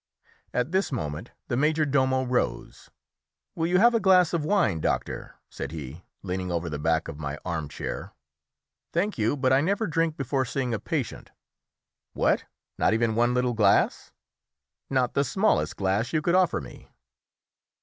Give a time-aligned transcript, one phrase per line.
[0.51, 2.89] At this moment the major domo rose.
[3.53, 7.19] "Will you have a glass of wine, doctor?" said he, leaning over the back of
[7.19, 8.11] my arm chair.
[8.91, 11.29] "Thank you, but I never drink before seeing a patient."
[12.13, 12.45] "What!
[12.79, 14.11] not even one little glass?"
[14.89, 16.89] "Not the smallest glass you could offer me."